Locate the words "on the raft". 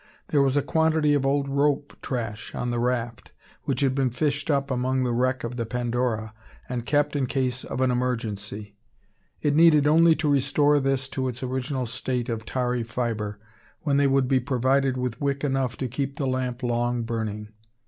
2.55-3.33